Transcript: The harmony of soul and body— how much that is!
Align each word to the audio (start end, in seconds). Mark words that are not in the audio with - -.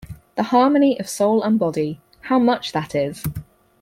The 0.33 0.41
harmony 0.41 0.99
of 0.99 1.07
soul 1.07 1.43
and 1.43 1.59
body— 1.59 2.01
how 2.21 2.39
much 2.39 2.71
that 2.71 2.95
is! 2.95 3.23